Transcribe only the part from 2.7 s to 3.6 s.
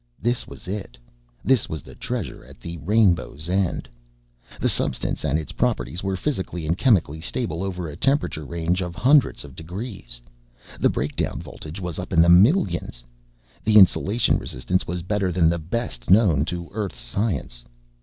rainbow's